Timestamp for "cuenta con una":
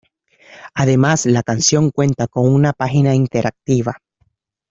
1.91-2.73